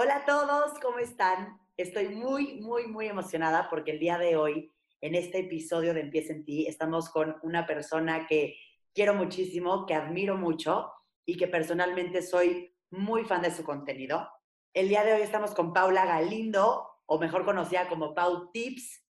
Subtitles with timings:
[0.00, 1.58] Hola a todos, ¿cómo están?
[1.76, 6.32] Estoy muy, muy, muy emocionada porque el día de hoy, en este episodio de Empieza
[6.32, 8.54] en ti, estamos con una persona que
[8.94, 10.92] quiero muchísimo, que admiro mucho
[11.24, 14.30] y que personalmente soy muy fan de su contenido.
[14.72, 19.04] El día de hoy estamos con Paula Galindo, o mejor conocida como Pau Tips.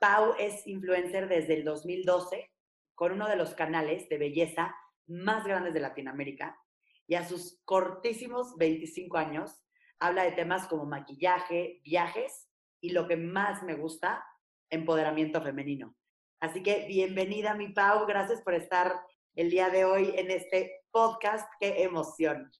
[0.00, 2.50] Pau es influencer desde el 2012
[2.96, 4.74] con uno de los canales de belleza
[5.06, 6.58] más grandes de Latinoamérica
[7.06, 9.62] y a sus cortísimos 25 años
[10.02, 12.48] habla de temas como maquillaje, viajes
[12.80, 14.24] y lo que más me gusta,
[14.68, 15.94] empoderamiento femenino.
[16.40, 19.00] Así que bienvenida mi Pau, gracias por estar
[19.36, 21.48] el día de hoy en este podcast.
[21.60, 22.50] ¡Qué emoción!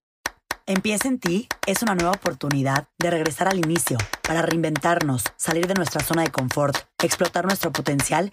[0.66, 5.74] Empieza en ti es una nueva oportunidad de regresar al inicio, para reinventarnos, salir de
[5.74, 8.32] nuestra zona de confort, explotar nuestro potencial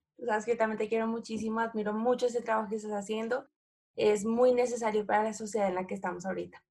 [0.25, 3.47] Sabes que también te quiero muchísimo, admiro mucho ese trabajo que estás haciendo.
[3.95, 6.63] Es muy necesario para la sociedad en la que estamos ahorita.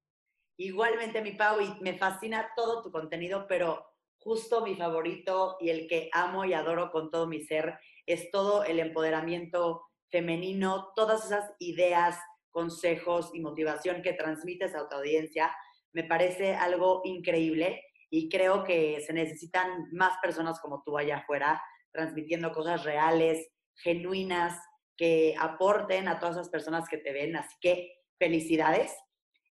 [0.57, 3.85] Igualmente, mi Pau, y me fascina todo tu contenido, pero
[4.19, 8.63] justo mi favorito y el que amo y adoro con todo mi ser es todo
[8.63, 12.19] el empoderamiento femenino, todas esas ideas,
[12.51, 15.51] consejos y motivación que transmites a tu audiencia
[15.93, 21.61] me parece algo increíble y creo que se necesitan más personas como tú allá afuera,
[21.91, 24.59] transmitiendo cosas reales, genuinas,
[24.97, 27.35] que aporten a todas esas personas que te ven.
[27.35, 28.95] Así que felicidades.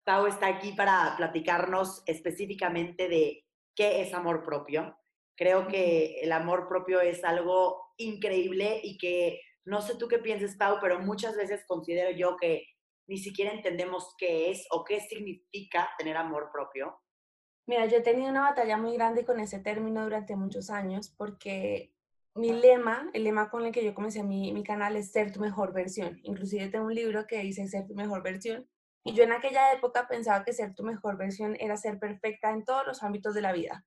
[0.05, 4.97] Pau está aquí para platicarnos específicamente de qué es amor propio.
[5.37, 10.57] Creo que el amor propio es algo increíble y que no sé tú qué pienses,
[10.57, 12.65] Pau, pero muchas veces considero yo que
[13.09, 17.01] ni siquiera entendemos qué es o qué significa tener amor propio?
[17.67, 21.92] Mira, yo he tenido una batalla muy grande con ese término durante muchos años porque
[22.35, 25.41] mi lema, el lema con el que yo comencé mi, mi canal es ser tu
[25.41, 26.19] mejor versión.
[26.23, 28.69] Inclusive tengo un libro que dice ser tu mejor versión.
[29.05, 32.65] Y yo en aquella época pensaba que ser tu mejor versión era ser perfecta en
[32.65, 33.85] todos los ámbitos de la vida.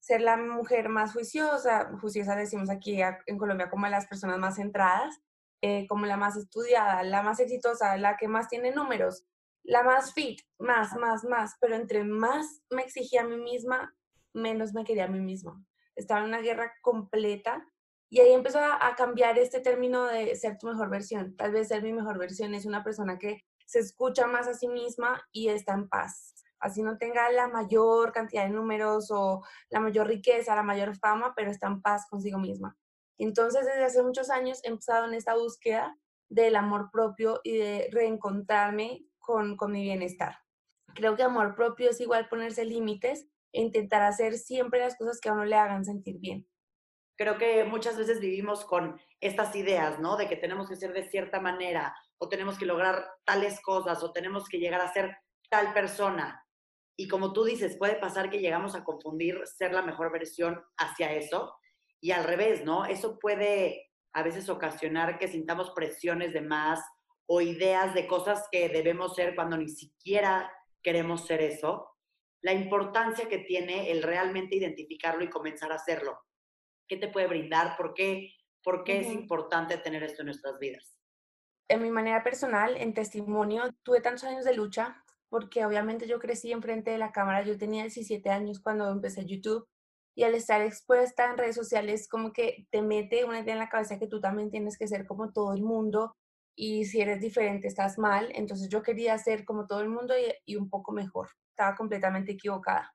[0.00, 5.20] Ser la mujer más juiciosa, juiciosa decimos aquí en Colombia como las personas más centradas,
[5.60, 9.24] eh, como la más estudiada, la más exitosa, la que más tiene números,
[9.64, 13.94] la más fit, más, más, más, pero entre más me exigía a mí misma,
[14.32, 15.64] menos me quería a mí misma.
[15.94, 17.64] Estaba en una guerra completa
[18.12, 21.34] y ahí empezó a, cambiar este término de ser tu mejor versión.
[21.34, 24.68] Tal vez ser mi mejor versión es una persona que se escucha más a sí
[24.68, 26.34] misma y está en paz.
[26.60, 31.32] Así no tenga la mayor cantidad de números o la mayor riqueza, la mayor fama,
[31.34, 32.76] pero está en paz consigo misma.
[33.16, 35.96] Entonces, desde hace muchos años he empezado en esta búsqueda
[36.28, 40.36] del amor propio y de reencontrarme con, con mi bienestar.
[40.94, 45.30] Creo que amor propio es igual ponerse límites e intentar hacer siempre las cosas que
[45.30, 46.46] a uno le hagan sentir bien.
[47.22, 50.16] Creo que muchas veces vivimos con estas ideas, ¿no?
[50.16, 54.10] De que tenemos que ser de cierta manera o tenemos que lograr tales cosas o
[54.10, 55.18] tenemos que llegar a ser
[55.48, 56.44] tal persona.
[56.96, 61.12] Y como tú dices, puede pasar que llegamos a confundir ser la mejor versión hacia
[61.12, 61.54] eso
[62.00, 62.86] y al revés, ¿no?
[62.86, 66.80] Eso puede a veces ocasionar que sintamos presiones de más
[67.26, 70.52] o ideas de cosas que debemos ser cuando ni siquiera
[70.82, 71.88] queremos ser eso.
[72.40, 76.18] La importancia que tiene el realmente identificarlo y comenzar a hacerlo.
[76.92, 77.74] ¿Qué te puede brindar?
[77.78, 80.94] ¿Por qué, por qué es importante tener esto en nuestras vidas?
[81.70, 86.52] En mi manera personal, en testimonio, tuve tantos años de lucha porque obviamente yo crecí
[86.52, 87.44] enfrente de la cámara.
[87.44, 89.66] Yo tenía 17 años cuando empecé YouTube
[90.14, 93.70] y al estar expuesta en redes sociales como que te mete una idea en la
[93.70, 96.14] cabeza que tú también tienes que ser como todo el mundo
[96.54, 100.12] y si eres diferente estás mal, entonces yo quería ser como todo el mundo
[100.44, 102.94] y, un poco mejor, estaba completamente equivocada.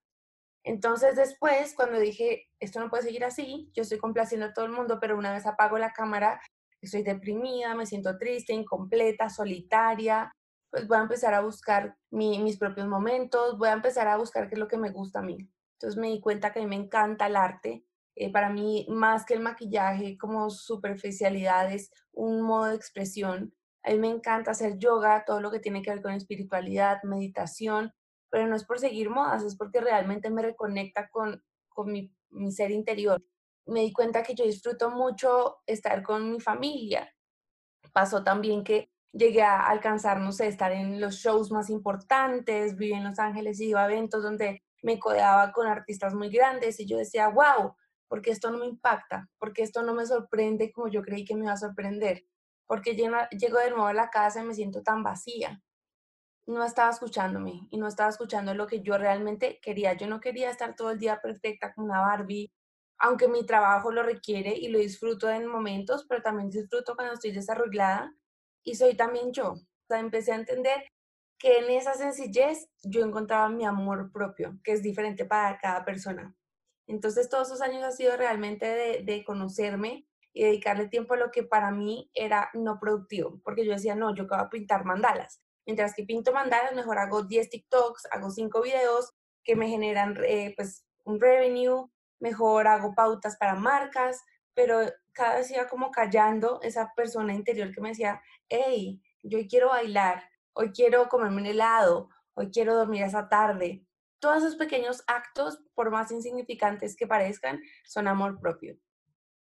[0.68, 4.74] Entonces después, cuando dije, esto no puede seguir así, yo estoy complaciendo a todo el
[4.74, 6.42] mundo, pero una vez apago la cámara,
[6.82, 10.30] estoy deprimida, me siento triste, incompleta, solitaria,
[10.70, 14.56] pues voy a empezar a buscar mis propios momentos, voy a empezar a buscar qué
[14.56, 15.38] es lo que me gusta a mí.
[15.76, 17.86] Entonces me di cuenta que a mí me encanta el arte.
[18.16, 23.54] Eh, para mí, más que el maquillaje como superficialidad, es un modo de expresión.
[23.84, 27.94] A mí me encanta hacer yoga, todo lo que tiene que ver con espiritualidad, meditación,
[28.30, 32.52] pero no es por seguir modas, es porque realmente me reconecta con, con mi, mi
[32.52, 33.24] ser interior.
[33.66, 37.14] Me di cuenta que yo disfruto mucho estar con mi familia.
[37.94, 42.94] Pasó también que llegué a alcanzar, no sé, estar en los shows más importantes, viví
[42.94, 46.86] en Los Ángeles y iba a eventos donde me codeaba con artistas muy grandes y
[46.86, 47.76] yo decía, wow,
[48.08, 51.46] porque esto no me impacta, porque esto no me sorprende como yo creí que me
[51.46, 52.26] iba a sorprender,
[52.66, 55.62] porque llego de nuevo a la casa y me siento tan vacía.
[56.48, 59.94] No estaba escuchándome y no estaba escuchando lo que yo realmente quería.
[59.94, 62.52] Yo no quería estar todo el día perfecta como una Barbie,
[63.00, 67.32] aunque mi trabajo lo requiere y lo disfruto en momentos, pero también disfruto cuando estoy
[67.32, 68.14] desarrollada
[68.64, 69.52] y soy también yo.
[69.52, 70.84] O sea, empecé a entender
[71.38, 76.36] que en esa sencillez yo encontraba mi amor propio, que es diferente para cada persona.
[76.88, 81.32] Entonces, todos esos años ha sido realmente de, de, conocerme y dedicarle tiempo a lo
[81.32, 85.42] que para mí era no productivo, porque yo decía, no, yo acabo de pintar mandalas.
[85.68, 90.54] Mientras que pinto mandalas, mejor hago 10 TikToks, hago 5 videos que me generan eh,
[90.56, 94.24] pues un revenue, mejor hago pautas para marcas,
[94.54, 94.80] pero
[95.12, 100.24] cada vez iba como callando esa persona interior que me decía, hey, yo quiero bailar,
[100.54, 103.86] hoy quiero comerme un helado, hoy quiero dormir esa tarde.
[104.20, 108.78] Todos esos pequeños actos, por más insignificantes que parezcan, son amor propio.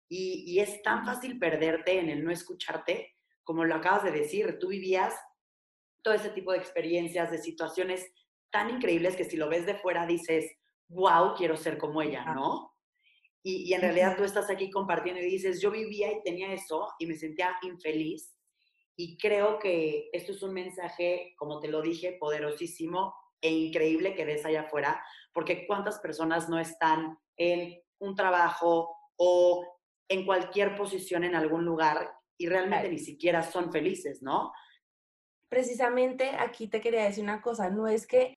[0.08, 4.58] Y, y, es tan fácil perderte en el no escucharte, como lo acabas de decir,
[4.58, 5.14] tú vivías
[6.02, 8.12] todo ese tipo de experiencias, de situaciones
[8.50, 10.50] tan increíbles que si lo ves de fuera dices,
[10.88, 12.74] wow, quiero ser como ella, ¿no?
[13.42, 16.88] Y, y en realidad tú estás aquí compartiendo y dices, yo vivía y tenía eso
[16.98, 18.36] y me sentía infeliz
[18.96, 24.26] y creo que esto es un mensaje, como te lo dije, poderosísimo e increíble que
[24.26, 25.02] des allá afuera,
[25.32, 29.78] porque cuántas personas no están en un trabajo o
[30.08, 34.52] en cualquier posición en algún lugar y realmente ni siquiera son felices, ¿no?
[35.52, 38.32] Precisamente aquí te quería decir una cosa, no es que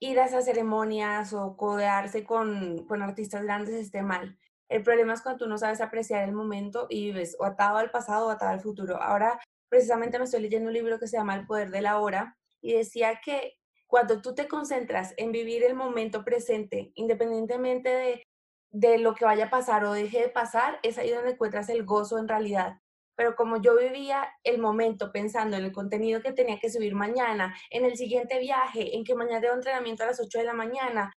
[0.00, 4.38] ir a esas ceremonias o codearse con, con artistas grandes esté mal.
[4.70, 7.90] El problema es cuando tú no sabes apreciar el momento y vives o atado al
[7.90, 8.96] pasado o atado al futuro.
[9.02, 9.38] Ahora
[9.68, 12.72] precisamente me estoy leyendo un libro que se llama El Poder de la Hora y
[12.72, 18.22] decía que cuando tú te concentras en vivir el momento presente, independientemente de,
[18.70, 21.84] de lo que vaya a pasar o deje de pasar, es ahí donde encuentras el
[21.84, 22.80] gozo en realidad.
[23.16, 27.56] Pero como yo vivía el momento pensando en el contenido que tenía que subir mañana,
[27.70, 31.12] en el siguiente viaje, en que mañana tengo entrenamiento a las 8 de la mañana,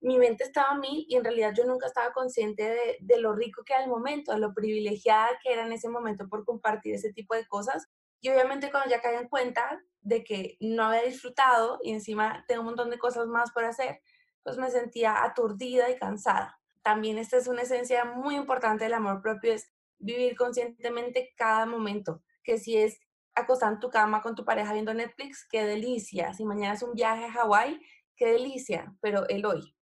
[0.00, 3.34] mi mente estaba a mí y en realidad yo nunca estaba consciente de, de, lo
[3.34, 6.94] rico que era el momento, de lo privilegiada que era en ese momento por compartir
[6.94, 7.86] ese tipo de cosas.
[8.20, 12.60] Y obviamente cuando ya caí en cuenta de que no había disfrutado y encima tengo
[12.60, 14.00] un montón de cosas más por hacer,
[14.42, 16.60] pues me sentía aturdida y cansada.
[16.82, 19.52] También esta es una esencia muy importante del amor propio,
[19.98, 23.00] vivir conscientemente cada momento, que si es
[23.34, 26.32] acostar en tu cama con tu pareja viendo Netflix, qué delicia.
[26.34, 27.80] Si mañana es un viaje a Hawái,
[28.16, 29.76] qué delicia, pero el hoy,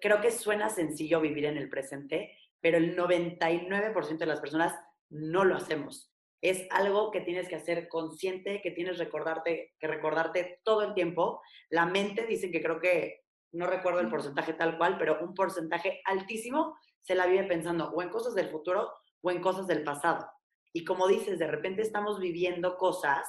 [0.00, 4.74] creo que suena sencillo vivir en el presente, pero el 99% de las personas
[5.08, 6.12] no lo hacemos.
[6.40, 11.42] Es algo que tienes que hacer consciente, que tienes recordarte, que recordarte todo el tiempo.
[11.68, 16.00] La mente, dicen que creo que, no recuerdo el porcentaje tal cual, pero un porcentaje
[16.04, 20.28] altísimo se la vive pensando o en cosas del futuro o en cosas del pasado.
[20.72, 23.26] Y como dices, de repente estamos viviendo cosas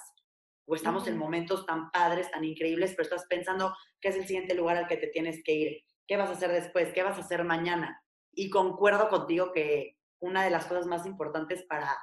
[0.66, 4.54] o estamos en momentos tan padres, tan increíbles, pero estás pensando que es el siguiente
[4.54, 6.92] lugar al que te tienes que ir ¿Qué vas a hacer después?
[6.92, 8.04] ¿Qué vas a hacer mañana?
[8.34, 11.98] Y concuerdo contigo que una de las cosas más importantes para,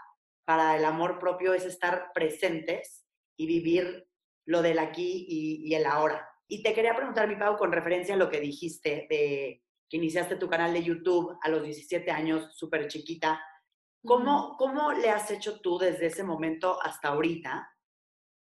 [0.46, 3.04] para el amor propio es estar presentes
[3.36, 4.08] y vivir
[4.46, 6.26] lo del aquí y, el ahora.
[6.48, 10.36] Y te quería preguntar, mi Pau, con referencia a lo que dijiste de que iniciaste
[10.36, 13.38] tu canal de YouTube a los 17 años, súper chiquita.
[14.08, 17.70] ¿Cómo, ¿Cómo le has hecho tú desde ese momento hasta ahorita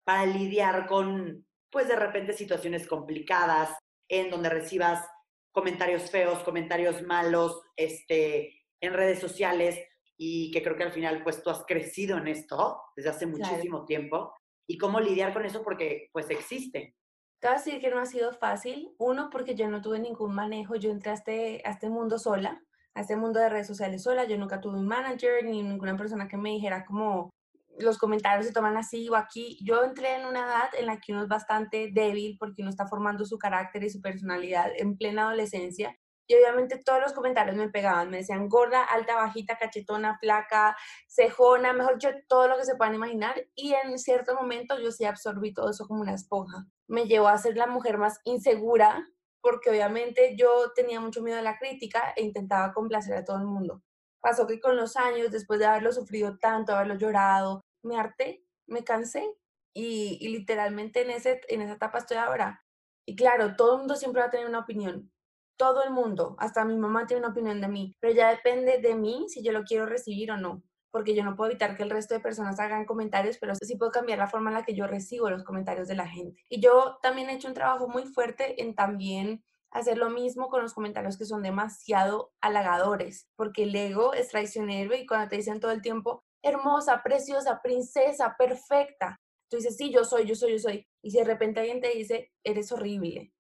[0.06, 3.78] para lidiar con, pues de repente, situaciones complicadas
[4.10, 5.06] en donde recibas
[5.52, 9.78] comentarios feos, comentarios malos este, en redes sociales
[10.18, 13.86] y que creo que al final pues tú has crecido en esto desde hace muchísimo
[13.86, 14.34] tiempo
[14.68, 16.96] y cómo lidiar con eso porque pues existe.
[17.40, 18.96] Te voy a decir que no ha sido fácil.
[18.98, 20.76] Uno, porque yo no tuve ningún manejo.
[20.76, 22.64] Yo entré a este, a este mundo sola,
[22.98, 24.26] a este mundo de redes sociales sola.
[24.26, 27.30] Yo nunca tuve un manager ni ninguna persona que me dijera como
[27.78, 29.60] los comentarios se toman así o aquí.
[29.64, 32.88] Yo entré en una edad en la que uno es bastante débil porque uno está
[32.88, 35.96] formando su carácter y su personalidad en plena adolescencia.
[36.26, 40.76] Y obviamente todos los comentarios me pegaban, me decían gorda, alta, bajita, cachetona, flaca,
[41.08, 43.36] cejona, mejor dicho, todo lo que se puedan imaginar.
[43.54, 46.66] Y en cierto momento yo sí absorbí todo eso como una esponja.
[46.88, 49.08] Me llevó a ser la mujer más insegura
[49.42, 53.46] porque obviamente yo tenía mucho miedo a la crítica e intentaba complacer a todo el
[53.46, 53.84] mundo.
[54.20, 58.84] Pasó que con los años, después de haberlo sufrido tanto, haberlo llorado, me harté, me
[58.84, 59.26] cansé
[59.74, 62.64] y, literalmente en, ese, en esa etapa estoy ahora.
[63.06, 65.12] Y claro, todo el mundo siempre va a tener una opinión,
[65.58, 68.96] todo el mundo, hasta mi mamá tiene una opinión de mí, pero ya depende de
[68.96, 71.90] mí si yo lo quiero recibir o no, porque yo no puedo evitar que el
[71.90, 74.88] resto de personas hagan comentarios, pero sí puedo cambiar la forma en la que yo
[74.88, 76.44] recibo los comentarios de la gente.
[76.50, 80.62] Y yo también he hecho un trabajo muy fuerte en también hacer lo mismo con
[80.62, 85.60] los comentarios que son demasiado halagadores, porque el ego es traicionero y cuando te dicen
[85.60, 90.60] todo el tiempo, hermosa, preciosa, princesa, perfecta, tú dices, sí, yo soy, yo soy, yo
[90.60, 93.34] soy, y si de repente alguien te dice, eres horrible,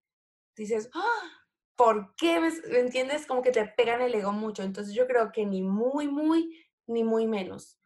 [0.55, 1.37] dices, ¡Ah!
[1.75, 2.39] ¿por qué?
[2.39, 3.25] ¿Me, entiendes?
[3.25, 7.03] Como que te pegan el ego mucho, entonces yo creo que ni muy, muy, ni
[7.03, 7.79] muy menos.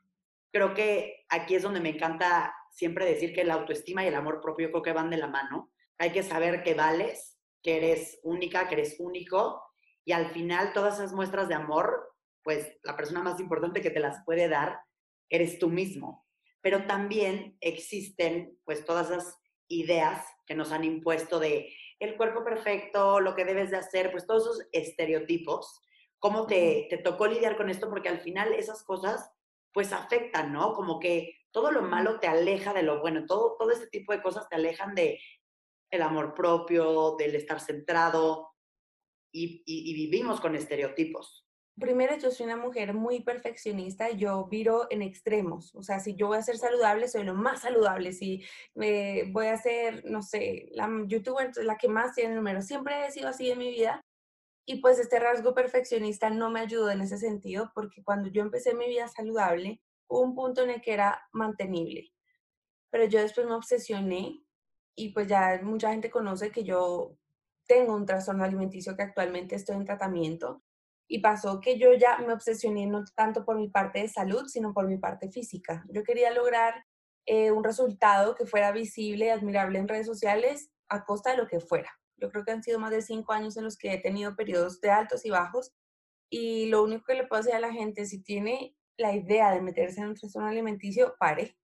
[0.51, 4.41] Creo que aquí es donde me encanta siempre decir que la autoestima y el amor
[4.41, 5.71] propio creo que van de la mano.
[5.97, 9.63] Hay que saber que vales, que eres única, que eres único
[10.03, 13.99] y al final todas esas muestras de amor, pues la persona más importante que te
[13.99, 14.79] las puede dar
[15.29, 16.25] eres tú mismo.
[16.61, 23.19] Pero también existen pues todas esas ideas que nos han impuesto de el cuerpo perfecto,
[23.19, 25.81] lo que debes de hacer, pues todos esos estereotipos.
[26.21, 27.89] ¿Cómo te, te tocó lidiar con esto?
[27.89, 29.29] Porque al final esas cosas
[29.73, 30.73] pues afectan, ¿no?
[30.73, 34.21] Como que todo lo malo te aleja de lo bueno, todo, todo este tipo de
[34.21, 35.19] cosas te alejan de
[35.89, 38.49] el amor propio, del estar centrado
[39.33, 39.63] y,
[39.93, 41.45] vivimos con estereotipos.
[41.79, 46.27] Primero, yo soy una mujer muy perfeccionista, yo viro en extremos, o sea, si yo
[46.27, 48.43] voy a ser saludable, soy lo más saludable, si
[48.75, 53.11] me voy a ser, no sé, la youtuber, la que más tiene números, siempre he
[53.11, 54.05] sido así en mi vida,
[54.65, 58.73] y pues este rasgo perfeccionista no me ayudó en ese sentido, porque cuando yo empecé
[58.73, 62.11] mi vida saludable, hubo un punto en el que era mantenible,
[62.89, 64.43] pero yo después me obsesioné
[64.95, 67.17] y pues ya mucha gente conoce que yo
[67.67, 70.61] tengo un trastorno alimenticio que actualmente estoy en tratamiento
[71.07, 74.73] y pasó que yo ya me obsesioné no tanto por mi parte de salud, sino
[74.73, 75.85] por mi parte física.
[75.89, 76.85] Yo quería lograr
[77.25, 81.47] eh, un resultado que fuera visible y admirable en redes sociales a costa de lo
[81.47, 81.89] que fuera.
[82.21, 84.79] Yo creo que han sido más de cinco años en los que he tenido periodos
[84.79, 85.73] de altos y bajos
[86.31, 89.61] y lo único que le puedo decir a la gente, si tiene la idea de
[89.61, 91.57] meterse en un trastorno alimenticio, pare,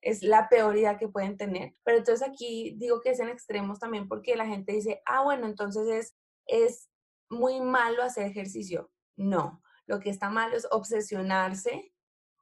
[0.00, 1.74] es la peor idea que pueden tener.
[1.84, 5.46] Pero entonces aquí digo que es en extremos también porque la gente dice, ah, bueno,
[5.46, 6.16] entonces es,
[6.46, 6.88] es
[7.28, 8.90] muy malo hacer ejercicio.
[9.16, 11.92] No, lo que está malo es obsesionarse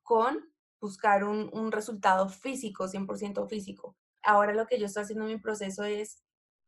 [0.04, 3.96] con buscar un, un resultado físico, 100% físico.
[4.22, 6.22] Ahora lo que yo estoy haciendo en mi proceso es,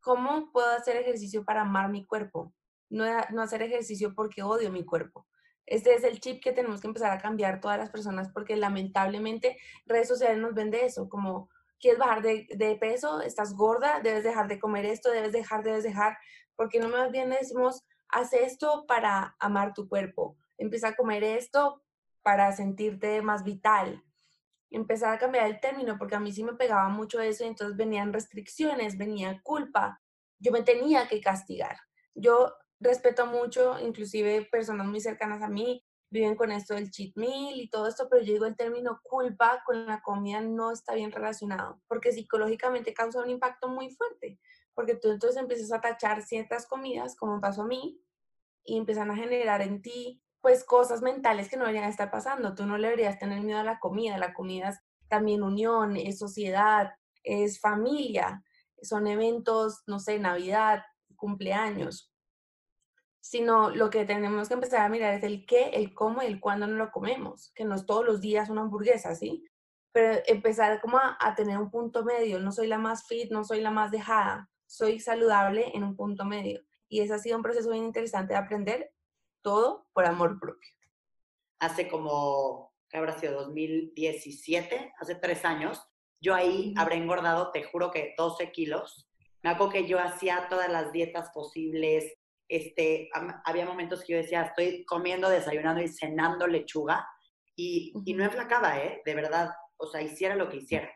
[0.04, 2.52] ¿cómo puedo hacer ejercicio para amar mi cuerpo?
[2.90, 5.26] No, no hacer ejercicio porque odio mi cuerpo.
[5.66, 9.56] Este es el chip que tenemos que empezar a cambiar todas las personas porque lamentablemente
[9.86, 11.48] redes sociales nos vende eso, como
[11.80, 15.84] quieres bajar de, de, peso, estás gorda, debes dejar de comer esto, debes dejar, debes
[15.84, 16.18] dejar,
[16.54, 21.82] porque no más bien decimos, haz esto para amar tu cuerpo, empieza a comer esto
[22.22, 24.02] para sentirte más vital,
[24.74, 27.76] empezar a cambiar el término, porque a mí sí me pegaba mucho eso y entonces
[27.76, 30.00] venían restricciones, venía culpa,
[30.38, 31.76] yo me tenía que castigar.
[32.14, 37.60] Yo respeto mucho, inclusive personas muy cercanas a mí viven con esto del cheat meal
[37.60, 41.10] y todo esto, pero yo digo el término culpa con la comida no está bien
[41.10, 44.38] relacionado, porque psicológicamente causa un impacto muy fuerte,
[44.74, 48.00] porque tú entonces empiezas a tachar ciertas comidas, como pasó a mí,
[48.64, 52.54] y empiezan a generar en ti pues cosas mentales que no deberían estar pasando.
[52.54, 56.18] Tú no le deberías tener miedo a la comida, la comida es también unión, es
[56.18, 58.44] sociedad, es familia,
[58.82, 60.84] son eventos, no sé, Navidad,
[61.16, 62.14] cumpleaños
[63.24, 66.40] sino lo que tenemos que empezar a mirar es el qué, el cómo y el
[66.40, 69.48] cuándo no lo comemos, que no es todos los días una hamburguesa, ¿sí?
[69.92, 73.62] Pero empezar como a, tener un punto medio, no soy la más fit, no soy
[73.62, 76.60] la más dejada, soy saludable en un punto medio.
[76.86, 78.92] Y ese ha sido un proceso bien interesante de aprender
[79.44, 80.72] todo por amor propio.
[81.60, 83.44] Hace como, ¿qué habrá sido?
[83.44, 85.80] 2017, hace tres años,
[86.20, 89.08] yo ahí habré engordado, te juro que 12 kilos.
[89.42, 92.14] Me acuerdo que yo hacía todas las dietas posibles,
[92.48, 93.10] este,
[93.44, 97.06] había momentos que yo decía, estoy comiendo, desayunando y cenando lechuga
[97.54, 99.02] y, y no enflacaba, ¿eh?
[99.04, 100.90] De verdad, o sea, hiciera lo que hiciera.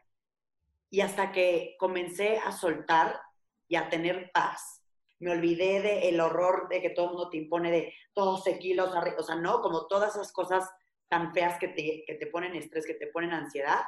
[0.91, 3.21] Y hasta que comencé a soltar
[3.69, 4.78] y a tener paz,
[5.21, 9.23] me olvidé del horror de que todo el mundo te impone de 12 kilos, o
[9.23, 10.69] sea, no, como todas esas cosas
[11.09, 13.81] tan feas que te, que te ponen estrés, que te ponen ansiedad.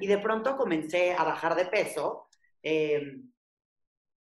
[0.00, 2.28] Y de pronto comencé a bajar de peso.
[2.62, 3.20] Eh,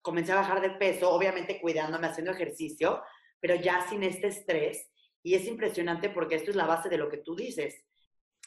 [0.01, 3.03] comencé a bajar de peso, obviamente cuidándome, haciendo ejercicio,
[3.39, 4.89] pero ya sin este estrés.
[5.22, 7.84] Y es impresionante porque esto es la base de lo que tú dices.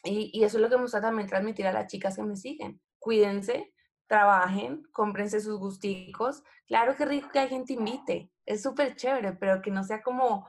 [0.05, 2.37] Y, y eso es lo que me gusta también transmitir a las chicas que me
[2.37, 2.81] siguen.
[2.99, 3.73] Cuídense,
[4.09, 6.43] trabajen, cómprense sus gusticos.
[6.67, 10.49] Claro que rico que alguien te invite, es súper chévere, pero que no sea como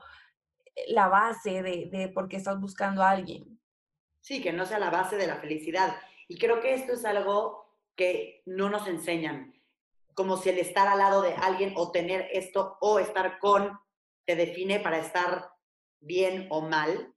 [0.88, 3.60] la base de, de por qué estás buscando a alguien.
[4.20, 5.96] Sí, que no sea la base de la felicidad.
[6.26, 9.54] Y creo que esto es algo que no nos enseñan
[10.14, 13.78] como si el estar al lado de alguien o tener esto o estar con
[14.26, 15.50] te define para estar
[16.00, 17.14] bien o mal.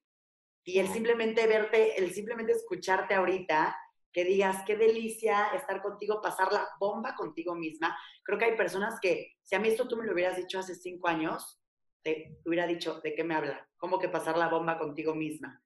[0.63, 3.75] Y el simplemente verte, el simplemente escucharte ahorita
[4.13, 7.97] que digas, qué delicia estar contigo, pasar la bomba contigo misma.
[8.23, 10.75] Creo que hay personas que, si a mí esto tú me lo hubieras dicho hace
[10.75, 11.59] cinco años,
[12.03, 13.67] te hubiera dicho, ¿de qué me habla?
[13.77, 15.63] ¿Cómo que pasar la bomba contigo misma?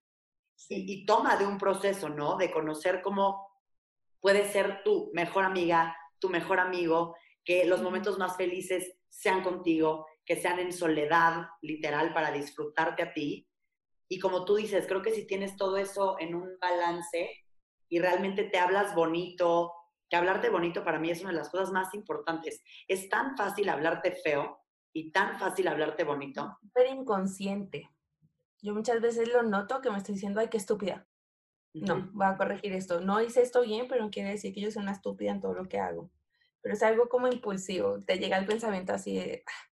[0.70, 2.38] Y, y toma de un proceso, ¿no?
[2.38, 3.48] De conocer cómo
[4.22, 10.08] puede ser tu mejor amiga, tu mejor amigo, que los momentos más felices sean contigo,
[10.26, 13.48] que sean en soledad, literal, para disfrutarte a ti.
[14.10, 17.47] Y como tú dices, creo que si tienes todo eso en un balance
[17.90, 19.74] y realmente te hablas bonito,
[20.10, 22.64] que hablarte bonito para mí es una de las cosas más importantes.
[22.88, 24.60] Es tan fácil hablarte feo
[24.94, 26.58] y tan fácil hablarte bonito.
[26.74, 27.90] Pero inconsciente.
[28.62, 31.08] Yo muchas veces lo noto que me estoy diciendo, ay, qué estúpida.
[31.74, 33.02] No, voy a corregir esto.
[33.02, 35.54] No hice esto bien, pero no quiere decir que yo soy una estúpida en todo
[35.54, 36.10] lo que hago.
[36.62, 39.68] Pero es algo como impulsivo, te llega el pensamiento así de, ah,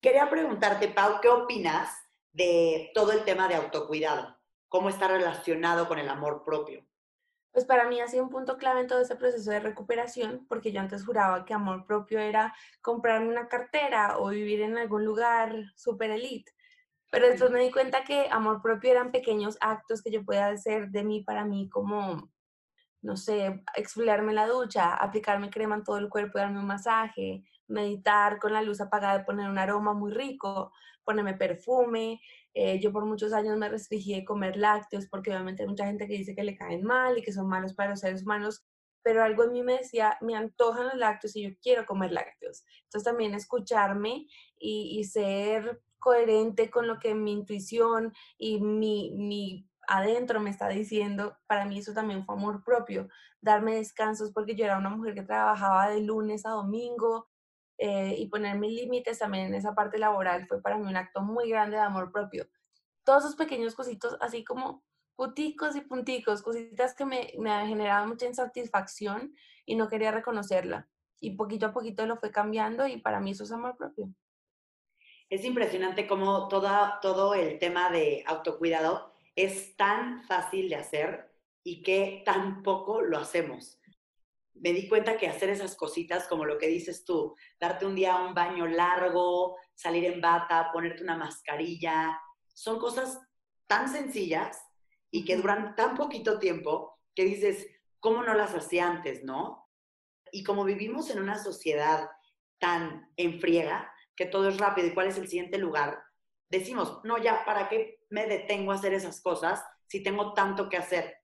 [0.00, 1.90] Quería preguntarte, Pau, ¿qué opinas
[2.32, 4.38] de todo el tema de autocuidado?
[4.68, 6.86] ¿Cómo está relacionado con el amor propio?
[7.58, 10.70] Pues para mí ha sido un punto clave en todo ese proceso de recuperación, porque
[10.70, 15.52] yo antes juraba que amor propio era comprarme una cartera o vivir en algún lugar
[15.74, 16.52] super elite.
[17.10, 20.90] Pero después me di cuenta que amor propio eran pequeños actos que yo podía hacer
[20.90, 22.30] de mí para mí, como,
[23.02, 28.38] no sé, exfoliarme la ducha, aplicarme crema en todo el cuerpo, darme un masaje, meditar
[28.38, 30.70] con la luz apagada, poner un aroma muy rico,
[31.02, 32.20] ponerme perfume.
[32.54, 36.06] Eh, yo por muchos años me restringí de comer lácteos porque obviamente hay mucha gente
[36.06, 38.64] que dice que le caen mal y que son malos para los seres humanos,
[39.02, 42.64] pero algo en mí me decía, me antojan los lácteos y yo quiero comer lácteos.
[42.84, 44.26] Entonces también escucharme
[44.58, 50.68] y, y ser coherente con lo que mi intuición y mi, mi adentro me está
[50.68, 53.08] diciendo, para mí eso también fue amor propio,
[53.40, 57.27] darme descansos porque yo era una mujer que trabajaba de lunes a domingo,
[57.78, 61.22] eh, y poner mis límites también en esa parte laboral fue para mí un acto
[61.22, 62.48] muy grande de amor propio.
[63.04, 68.26] Todos esos pequeños cositos, así como puticos y punticos, cositas que me, me generaban mucha
[68.26, 69.32] insatisfacción
[69.64, 70.88] y no quería reconocerla.
[71.20, 74.08] Y poquito a poquito lo fue cambiando y para mí eso es amor propio.
[75.30, 81.30] Es impresionante cómo toda, todo el tema de autocuidado es tan fácil de hacer
[81.62, 83.77] y que tan poco lo hacemos
[84.60, 88.16] me di cuenta que hacer esas cositas, como lo que dices tú, darte un día
[88.16, 92.20] un baño largo, salir en bata, ponerte una mascarilla,
[92.54, 93.20] son cosas
[93.66, 94.60] tan sencillas
[95.10, 97.66] y que duran tan poquito tiempo que dices,
[98.00, 99.68] ¿cómo no las hacía antes, no?
[100.32, 102.08] Y como vivimos en una sociedad
[102.58, 106.02] tan enfriega, que todo es rápido y cuál es el siguiente lugar,
[106.48, 110.76] decimos, no, ya, ¿para qué me detengo a hacer esas cosas si tengo tanto que
[110.76, 111.17] hacer?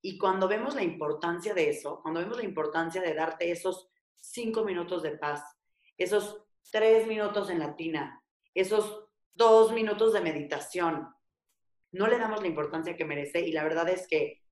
[0.00, 4.64] Y cuando vemos la importancia de eso, cuando vemos la importancia de darte esos cinco
[4.64, 5.42] minutos de paz,
[5.96, 8.22] esos tres minutos en latina,
[8.54, 11.08] esos dos minutos de meditación,
[11.90, 14.42] no le damos la importancia que merece y la verdad es que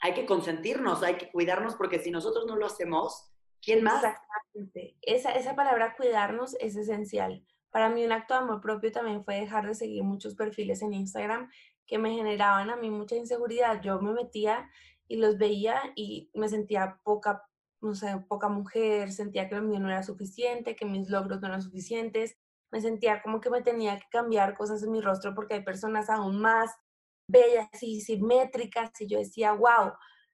[0.00, 4.04] hay que consentirnos, hay que cuidarnos porque si nosotros no lo hacemos, ¿quién más?
[4.04, 4.96] Exactamente.
[5.00, 7.44] Esa, esa palabra cuidarnos es esencial.
[7.70, 10.92] Para mí un acto de amor propio también fue dejar de seguir muchos perfiles en
[10.92, 11.50] Instagram
[11.86, 13.80] que me generaban a mí mucha inseguridad.
[13.82, 14.70] Yo me metía
[15.08, 17.42] y los veía y me sentía poca,
[17.80, 21.48] no sé, poca mujer, sentía que lo mío no era suficiente, que mis logros no
[21.48, 22.36] eran suficientes,
[22.72, 26.10] me sentía como que me tenía que cambiar cosas en mi rostro porque hay personas
[26.10, 26.70] aún más
[27.28, 29.92] bellas y simétricas y yo decía, wow.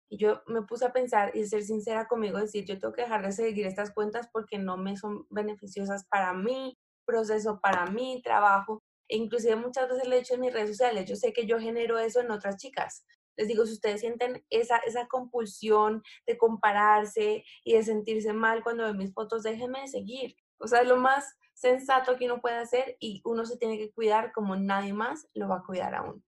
[0.08, 3.22] Y yo me puse a pensar y ser sincera conmigo, decir, yo tengo que dejar
[3.22, 8.82] de seguir estas cuentas porque no me son beneficiosas para mí, proceso para mí, trabajo.
[9.10, 11.08] Inclusive muchas veces lo he hecho en mis redes sociales.
[11.08, 13.04] Yo sé que yo genero eso en otras chicas.
[13.36, 18.84] Les digo, si ustedes sienten esa, esa compulsión de compararse y de sentirse mal cuando
[18.84, 20.36] ven mis fotos, déjenme de seguir.
[20.58, 23.90] O sea, es lo más sensato que uno puede hacer y uno se tiene que
[23.92, 26.24] cuidar como nadie más lo va a cuidar aún.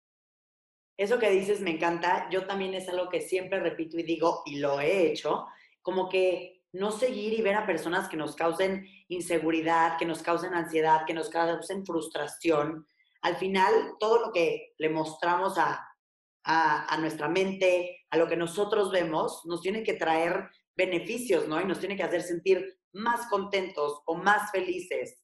[0.96, 2.28] Eso que dices me encanta.
[2.30, 5.46] Yo también es algo que siempre repito y digo, y lo he hecho,
[5.82, 10.54] como que no seguir y ver a personas que nos causen inseguridad, que nos causen
[10.54, 12.86] ansiedad, que nos causen frustración.
[13.22, 15.86] Al final, todo lo que le mostramos a,
[16.44, 21.60] a, nuestra mente, a lo que nosotros vemos, nos tiene que traer beneficios, ¿no?
[21.60, 25.20] Y nos tiene que hacer sentir más contentos o más felices.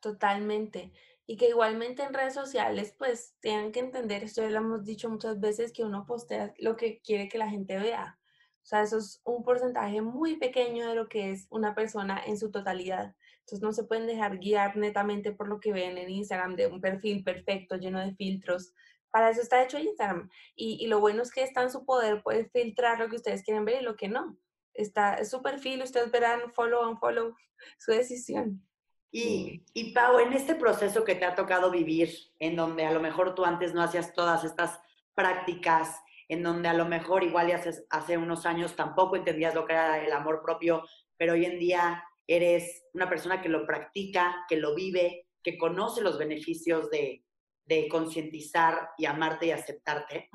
[0.00, 0.92] Totalmente.
[1.26, 5.08] Y que igualmente en redes sociales, pues tienen que entender, esto ya lo hemos dicho
[5.08, 8.18] muchas veces, que uno postea lo que quiere que la gente vea.
[8.62, 12.38] O sea, eso es un porcentaje muy pequeño de lo que es una persona en
[12.38, 13.14] su totalidad.
[13.40, 16.80] Entonces no se pueden dejar guiar netamente por lo que ven en Instagram de un
[16.80, 18.72] perfil perfecto, lleno de filtros.
[19.10, 20.30] Para eso está hecho Instagram.
[20.54, 23.64] Y, lo bueno es que está en su poder, puede filtrar lo que ustedes quieren
[23.64, 24.38] ver y lo que no.
[24.74, 27.34] Está es su perfil, ustedes verán follow on follow,
[27.78, 28.64] su decisión.
[29.10, 33.00] Y, y Pau, en este proceso que te ha tocado vivir, en donde a lo
[33.00, 34.80] mejor tú antes no hacías todas estas
[35.14, 36.00] prácticas,
[36.32, 39.74] en donde a lo mejor igual ya hace, hace unos años tampoco entendías lo que
[39.74, 40.82] era el amor propio,
[41.18, 46.00] pero hoy en día eres una persona que lo practica, que lo vive, que conoce
[46.00, 47.22] los beneficios de,
[47.66, 50.30] de concientizar y amarte y aceptarte.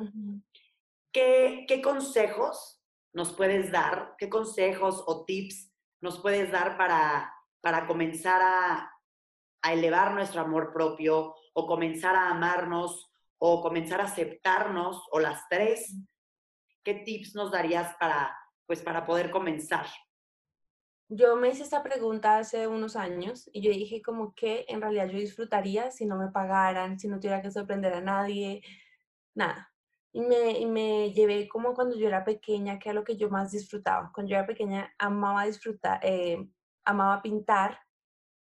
[1.12, 2.80] ¿Qué, ¿Qué consejos
[3.12, 4.14] nos puedes dar?
[4.20, 8.92] ¿Qué consejos o tips nos puedes dar para, para comenzar a,
[9.64, 15.48] a elevar nuestro amor propio o comenzar a amarnos o comenzar a aceptarnos o las
[15.50, 15.96] tres?
[16.84, 19.86] ¿Qué tips nos darías para, pues, para poder comenzar?
[21.10, 25.08] Yo me hice esta pregunta hace unos años y yo dije como que en realidad
[25.08, 28.62] yo disfrutaría si no me pagaran, si no tuviera que sorprender a nadie,
[29.34, 29.72] nada.
[30.12, 33.30] Y me, y me llevé como cuando yo era pequeña, que era lo que yo
[33.30, 34.12] más disfrutaba.
[34.14, 36.46] Cuando yo era pequeña amaba disfrutar, eh,
[36.84, 37.80] amaba pintar,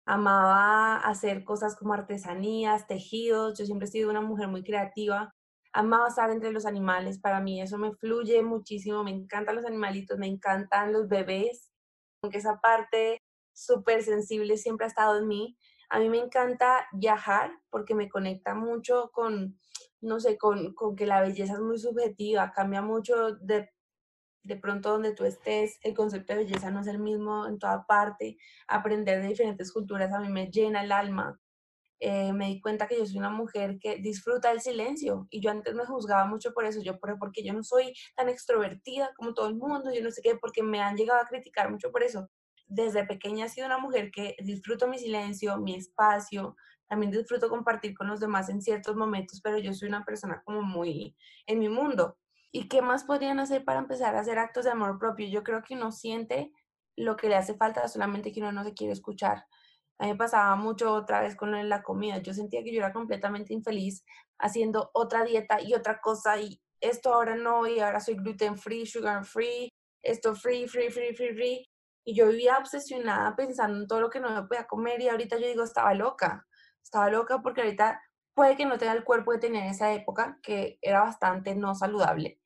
[0.05, 3.59] amaba hacer cosas como artesanías, tejidos.
[3.59, 5.35] Yo siempre he sido una mujer muy creativa.
[5.73, 7.19] Amaba estar entre los animales.
[7.19, 9.05] Para mí eso me fluye muchísimo.
[9.05, 11.73] Me encantan los animalitos, me encantan los bebés.
[12.23, 15.57] Aunque esa parte súper sensible siempre ha estado en mí.
[15.89, 19.59] A mí me encanta viajar porque me conecta mucho con,
[20.01, 23.69] no sé, con, con que la belleza es muy subjetiva, cambia mucho de
[24.43, 27.87] de pronto donde tú estés, el concepto de belleza no es el mismo en toda
[27.87, 28.37] parte.
[28.69, 31.39] Aprender de diferentes culturas a mí me llena el alma.
[32.01, 35.53] Eh, me di cuenta que yo soy una mujer que disfruta del silencio y yo
[35.53, 39.35] antes me juzgaba mucho por eso, yo por, porque yo no soy tan extrovertida como
[39.35, 42.03] todo el mundo, yo no sé qué, porque me han llegado a criticar mucho por
[42.03, 42.29] eso.
[42.67, 46.57] Desde pequeña he sido una mujer que disfruto mi silencio, mi espacio,
[46.89, 50.63] también disfruto compartir con los demás en ciertos momentos, pero yo soy una persona como
[50.63, 52.19] muy en mi mundo.
[52.55, 55.27] ¿Y qué más podrían hacer para empezar a hacer actos de amor propio?
[55.27, 56.53] Yo creo que uno siente
[56.97, 59.47] lo que le hace falta, solamente que uno no se quiere escuchar.
[59.99, 62.19] A mí me pasaba mucho otra vez con la comida.
[62.19, 64.05] Yo sentía que yo era completamente infeliz
[64.39, 68.85] haciendo otra dieta y otra cosa y esto ahora no y ahora soy gluten free,
[68.85, 69.71] sugar free,
[70.03, 71.65] esto free, free, free, free, free.
[72.05, 75.39] Y yo vivía obsesionada pensando en todo lo que no me podía comer y ahorita
[75.39, 76.47] yo digo, estaba loca.
[76.83, 78.03] Estaba loca porque ahorita
[78.35, 82.42] puede que no tenga el cuerpo de tener esa época que era bastante no saludable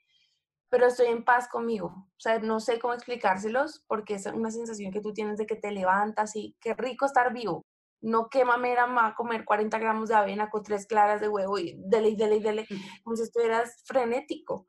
[0.69, 1.87] pero estoy en paz conmigo.
[1.87, 5.57] O sea, no sé cómo explicárselos porque es una sensación que tú tienes de que
[5.57, 7.65] te levantas y qué rico estar vivo.
[8.01, 11.77] No qué mamera más comer 40 gramos de avena con tres claras de huevo y
[11.79, 12.67] dele y dele y dele,
[13.05, 14.67] como si estuvieras frenético.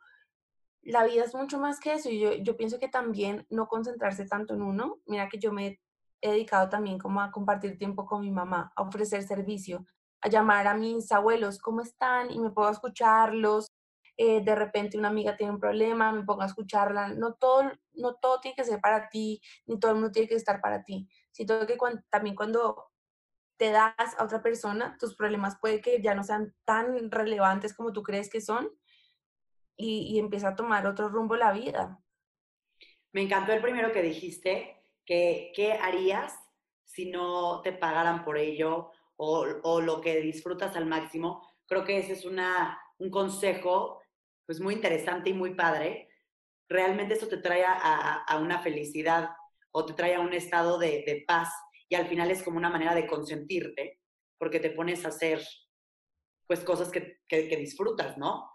[0.82, 4.26] La vida es mucho más que eso y yo, yo pienso que también no concentrarse
[4.26, 5.00] tanto en uno.
[5.06, 5.80] Mira que yo me
[6.22, 9.86] he dedicado también como a compartir tiempo con mi mamá, a ofrecer servicio,
[10.22, 12.32] a llamar a mis abuelos, ¿cómo están?
[12.32, 13.67] Y me puedo escucharlos,
[14.18, 17.10] eh, de repente una amiga tiene un problema, me pongo a escucharla.
[17.10, 20.36] No todo, no todo tiene que ser para ti, ni todo el mundo tiene que
[20.36, 21.08] estar para ti.
[21.32, 21.78] Siento que
[22.10, 22.92] también cuando
[23.58, 27.94] te das a otra persona, tus problemas puede que ya no sean tan relevantes como
[27.94, 28.70] tú crees que son
[29.76, 32.00] y, y empieza a tomar otro rumbo la vida.
[33.14, 36.38] Me encantó el primero que dijiste, que qué harías
[36.84, 41.48] si no te pagaran por ello o, o lo que disfrutas al máximo.
[41.66, 43.97] Creo que ese es una, un consejo
[44.48, 46.10] pues muy interesante y muy padre,
[46.70, 49.30] realmente eso te trae a, una felicidad
[49.72, 51.50] o te trae a un estado de, paz
[51.90, 54.00] y al final es como una manera de consentirte
[54.40, 55.46] porque te pones a hacer
[56.48, 57.20] pues cosas que,
[57.58, 58.50] disfrutas, ¿no?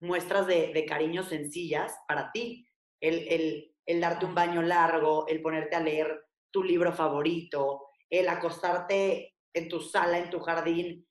[0.00, 2.68] Muestras de, cariño sencillas para ti.
[3.00, 6.20] El, el darte un baño largo, el ponerte a leer
[6.50, 11.06] tu libro favorito, el acostarte en tu sala, en tu jardín,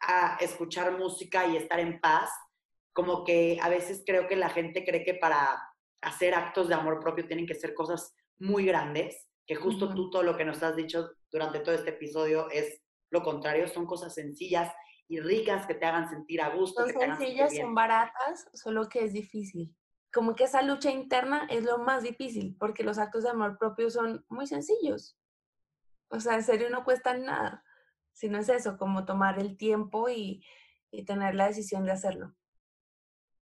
[0.00, 2.30] a escuchar música y estar en paz,
[2.96, 5.62] como que a veces creo que la gente cree que para
[6.00, 10.22] hacer actos de amor propio tienen que ser cosas muy grandes, que justo tú todo
[10.22, 12.80] lo que nos has dicho durante todo este episodio es
[13.10, 14.72] lo contrario, son cosas sencillas
[15.08, 16.88] y ricas que te hagan sentir a gusto.
[16.88, 19.76] Son sencillas, son baratas, solo que es difícil.
[20.10, 23.90] Como que esa lucha interna es lo más difícil, porque los actos de amor propio
[23.90, 25.18] son muy sencillos.
[26.08, 27.62] O sea, en serio no cuestan nada,
[28.14, 30.42] sino es eso, como tomar el tiempo y,
[30.90, 32.34] y tener la decisión de hacerlo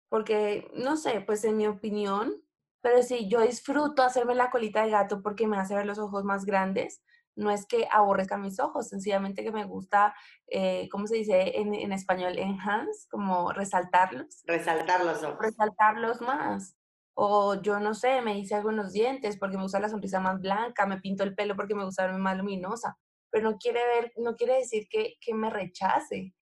[0.09, 2.33] porque, no sé, pues en mi opinión,
[2.81, 6.23] pero si yo disfruto hacerme la colita de gato porque me hace ver los ojos
[6.23, 7.01] más grandes,
[7.35, 10.13] no es que aborrezca mis ojos, sencillamente que me gusta,
[10.47, 12.37] eh, ¿cómo se dice en, en, español?
[12.37, 14.43] Enhance, como resaltarlos.
[14.45, 15.39] Resaltar los ojos.
[15.39, 16.75] Resaltarlos más.
[17.13, 20.85] O yo no sé, me hice algunos dientes porque me gusta la sonrisa más blanca,
[20.85, 22.97] me pinto el pelo porque me gusta verme más luminosa.
[23.29, 26.33] Pero no quiere, ver, no quiere decir que, que me rechace.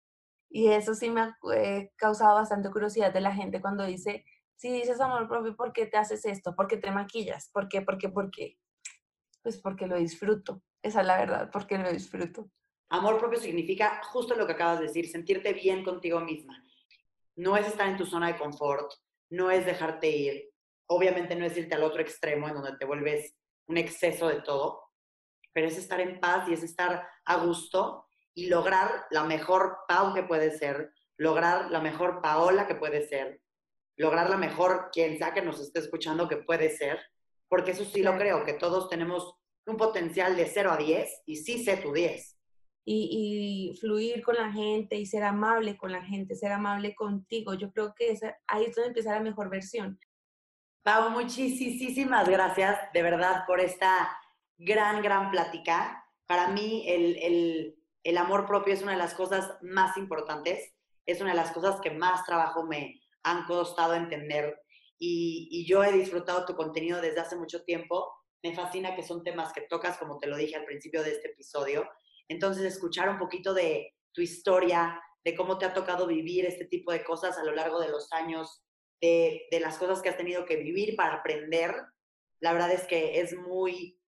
[0.50, 4.24] Y eso sí me ha eh, causado bastante curiosidad de la gente cuando dice,
[4.56, 6.56] si dices amor propio, ¿por qué te haces esto?
[6.56, 7.50] ¿Por qué te maquillas?
[7.52, 7.82] ¿Por qué?
[7.82, 8.08] ¿Por qué?
[8.08, 8.58] ¿Por qué?
[9.42, 10.62] Pues porque lo disfruto.
[10.82, 12.50] Esa es la verdad, porque lo disfruto.
[12.90, 16.62] Amor propio significa justo lo que acabas de decir, sentirte bien contigo misma.
[17.36, 18.90] No es estar en tu zona de confort,
[19.30, 20.50] no es dejarte ir,
[20.86, 24.82] obviamente no es irte al otro extremo en donde te vuelves un exceso de todo,
[25.52, 28.07] pero es estar en paz y es estar a gusto
[28.38, 33.40] y lograr la mejor Pau que puede ser, lograr la mejor Paola que puede ser,
[33.96, 37.00] lograr la mejor quien sea que nos esté escuchando que puede ser,
[37.48, 39.34] porque eso sí lo creo, que todos tenemos
[39.66, 42.36] un potencial de 0 a 10 y sí sé tu 10.
[42.84, 47.54] Y, fluir con la gente y ser amable con la gente, ser amable contigo.
[47.54, 49.98] Yo creo que ahí es donde empieza la mejor versión.
[50.84, 54.16] Pau, muchísimas gracias de verdad por esta
[54.56, 56.04] gran, gran plática.
[56.24, 57.77] Para mí el, el
[58.16, 60.72] amor propio es una de las cosas más importantes,
[61.04, 64.62] es una de las cosas que más trabajo me han costado entender
[64.98, 68.12] y, yo he disfrutado tu contenido desde hace mucho tiempo.
[68.42, 71.28] Me fascina que son temas que tocas, como te lo dije al principio de este
[71.28, 71.88] episodio.
[72.28, 76.92] Entonces, escuchar un poquito de tu historia, de cómo te ha tocado vivir este tipo
[76.92, 78.62] de cosas a lo largo de los años,
[79.00, 81.74] de, de las cosas que has tenido que vivir para aprender,
[82.40, 84.00] la verdad es que es muy,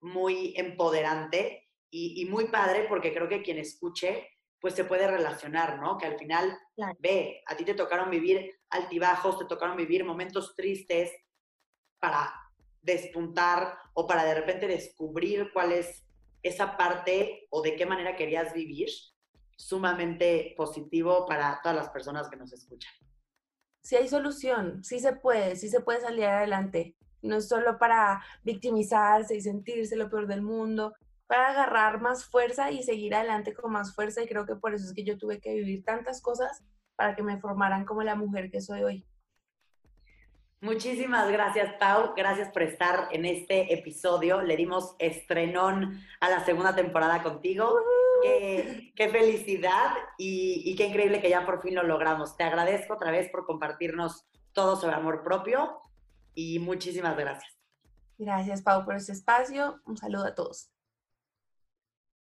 [0.00, 4.28] muy empoderante y, muy padre porque creo que quien escuche
[4.60, 5.96] pues se puede relacionar, ¿no?
[5.98, 6.58] Que al final,
[6.98, 11.12] ve, a ti te tocaron vivir altibajos, te tocaron vivir momentos tristes
[12.00, 12.34] para
[12.82, 16.04] despuntar o para de repente descubrir cuál es
[16.42, 18.88] esa parte o de qué manera querías vivir,
[19.56, 22.92] sumamente positivo para todas las personas que nos escuchan.
[23.82, 26.96] Sí hay solución, sí se puede, sí se puede salir adelante.
[27.22, 30.94] No es solo para victimizarse y sentirse lo peor del mundo,
[31.28, 34.22] para agarrar más fuerza y seguir adelante con más fuerza.
[34.22, 36.64] Y creo que por eso es que yo tuve que vivir tantas cosas
[36.96, 39.06] para que me formaran como la mujer que soy hoy.
[40.60, 42.14] Muchísimas gracias, Pau.
[42.16, 44.42] Gracias por estar en este episodio.
[44.42, 47.76] Le dimos estrenón a la segunda temporada contigo.
[48.22, 52.36] qué, felicidad y, y, qué increíble que ya por fin lo logramos.
[52.36, 55.80] Te agradezco otra vez por compartirnos todo sobre amor propio
[56.34, 57.56] y muchísimas gracias.
[58.16, 59.80] Gracias, Pau, por este espacio.
[59.86, 60.72] Un saludo a todos.